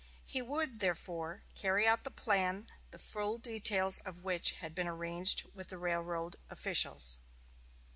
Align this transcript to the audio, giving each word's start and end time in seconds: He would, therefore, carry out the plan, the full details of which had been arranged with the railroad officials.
He 0.25 0.41
would, 0.41 0.79
therefore, 0.79 1.43
carry 1.53 1.85
out 1.85 2.05
the 2.05 2.09
plan, 2.09 2.71
the 2.89 2.97
full 2.97 3.37
details 3.37 3.99
of 3.99 4.23
which 4.23 4.53
had 4.53 4.73
been 4.73 4.87
arranged 4.87 5.43
with 5.53 5.67
the 5.67 5.77
railroad 5.77 6.37
officials. 6.49 7.19